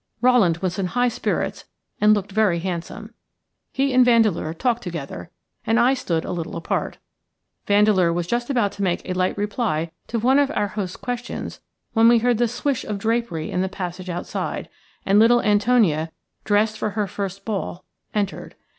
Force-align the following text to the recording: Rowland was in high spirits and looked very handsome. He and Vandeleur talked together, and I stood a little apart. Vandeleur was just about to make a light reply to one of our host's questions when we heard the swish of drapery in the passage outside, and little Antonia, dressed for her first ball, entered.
Rowland 0.19 0.57
was 0.63 0.79
in 0.79 0.87
high 0.87 1.09
spirits 1.09 1.65
and 1.99 2.15
looked 2.15 2.31
very 2.31 2.57
handsome. 2.57 3.13
He 3.71 3.93
and 3.93 4.03
Vandeleur 4.03 4.51
talked 4.55 4.81
together, 4.81 5.29
and 5.63 5.79
I 5.79 5.93
stood 5.93 6.25
a 6.25 6.31
little 6.31 6.55
apart. 6.55 6.97
Vandeleur 7.67 8.11
was 8.11 8.25
just 8.25 8.49
about 8.49 8.71
to 8.71 8.81
make 8.81 9.07
a 9.07 9.13
light 9.13 9.37
reply 9.37 9.91
to 10.07 10.17
one 10.17 10.39
of 10.39 10.49
our 10.55 10.69
host's 10.69 10.97
questions 10.97 11.61
when 11.93 12.07
we 12.09 12.17
heard 12.17 12.39
the 12.39 12.47
swish 12.47 12.83
of 12.83 12.97
drapery 12.97 13.51
in 13.51 13.61
the 13.61 13.69
passage 13.69 14.09
outside, 14.09 14.69
and 15.05 15.19
little 15.19 15.43
Antonia, 15.43 16.11
dressed 16.45 16.79
for 16.79 16.89
her 16.97 17.05
first 17.05 17.45
ball, 17.45 17.83
entered. 18.15 18.55